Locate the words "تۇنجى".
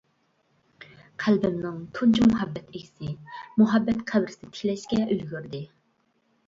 1.99-2.27